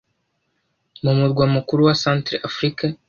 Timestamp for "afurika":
2.49-2.83